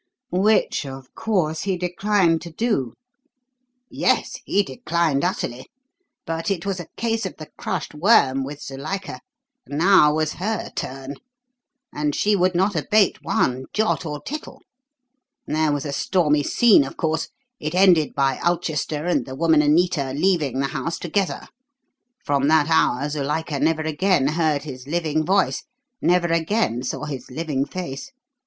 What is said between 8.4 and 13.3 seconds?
with Zuilika. Now was her turn; and she would not abate